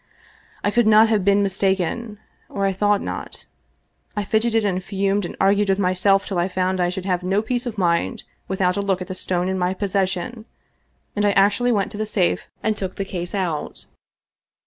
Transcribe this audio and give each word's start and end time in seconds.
I 0.63 0.71
could 0.71 0.87
not 0.87 1.09
have 1.09 1.23
been 1.23 1.43
mistaken— 1.43 2.17
or 2.49 2.65
I 2.65 2.73
thought 2.73 3.01
not. 3.03 3.45
I 4.17 4.23
fidgeted 4.23 4.65
and 4.65 4.83
fumed 4.83 5.25
and 5.27 5.35
argued 5.39 5.69
with 5.69 5.77
myself 5.77 6.25
till 6.25 6.39
I 6.39 6.47
found 6.47 6.79
I 6.81 6.89
should 6.89 7.05
have 7.05 7.21
no 7.21 7.43
peace 7.43 7.67
of 7.67 7.77
mind 7.77 8.23
without 8.47 8.77
a 8.77 8.81
look 8.81 9.03
at 9.03 9.07
the 9.07 9.13
stone 9.13 9.47
in 9.47 9.59
my 9.59 9.75
possession, 9.75 10.45
and 11.15 11.23
I 11.23 11.33
actually 11.33 11.71
went 11.71 11.91
to 11.91 11.99
the 11.99 12.07
safe 12.07 12.47
and 12.63 12.75
took 12.75 12.95
the 12.95 13.05
case 13.05 13.35
out. 13.35 13.85